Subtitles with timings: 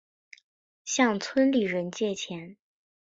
[0.83, 2.57] 向村里的人借钱